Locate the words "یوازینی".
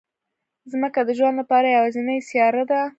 1.75-2.17